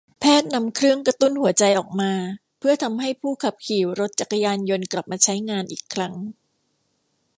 [0.19, 2.11] แพทย์นำเครื่องกระตุ้นหัวใจออกมา
[2.59, 6.13] เพื่อทำให้ผู้ขับขี่รถจักรยานยนต์กลับมาใช้งานอีกครั้ง